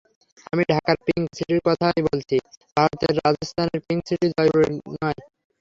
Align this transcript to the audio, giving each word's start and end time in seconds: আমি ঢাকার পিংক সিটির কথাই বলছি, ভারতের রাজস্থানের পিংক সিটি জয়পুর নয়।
আমি 0.53 0.63
ঢাকার 0.71 0.97
পিংক 1.05 1.27
সিটির 1.33 1.61
কথাই 1.67 2.01
বলছি, 2.07 2.35
ভারতের 2.77 3.13
রাজস্থানের 3.19 3.79
পিংক 3.85 4.01
সিটি 4.07 4.27
জয়পুর 4.31 4.63
নয়। 4.95 5.19